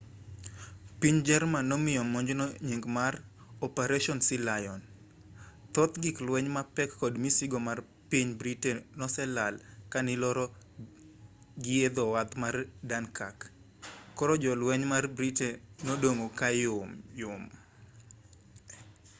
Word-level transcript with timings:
piny 0.99 1.17
jerman 1.27 1.65
nomiyo 1.71 2.03
monjno 2.13 2.45
nying 2.67 2.85
mar 2.97 3.13
operation 3.67 4.19
sealion 4.27 4.81
thoth 5.73 5.93
gik 6.03 6.17
lueny 6.27 6.47
mapek 6.57 6.89
kod 7.01 7.13
misigo 7.23 7.59
mar 7.67 7.79
piny 8.11 8.29
britain 8.39 8.77
noselal 8.99 9.53
kaniloro 9.93 10.45
gii 11.63 11.81
edhowath 11.89 12.33
mar 12.43 12.55
dunkirk 12.89 13.39
koro 14.17 14.33
jolweny 14.43 14.85
mar 14.93 15.03
britain 15.17 15.55
nodong' 15.87 16.25
kayom 16.41 16.89
yom 17.21 17.43